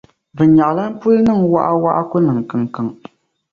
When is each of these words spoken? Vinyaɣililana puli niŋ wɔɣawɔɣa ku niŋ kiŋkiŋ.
Vinyaɣililana 0.37 0.97
puli 0.99 1.19
niŋ 1.27 1.39
wɔɣawɔɣa 1.51 2.01
ku 2.09 2.17
niŋ 2.25 2.37
kiŋkiŋ. 2.49 2.87